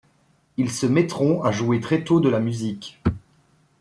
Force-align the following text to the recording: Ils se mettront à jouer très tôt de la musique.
Ils 0.57 0.71
se 0.71 0.87
mettront 0.87 1.43
à 1.43 1.51
jouer 1.51 1.79
très 1.79 2.03
tôt 2.03 2.19
de 2.21 2.27
la 2.29 2.39
musique. 2.39 2.99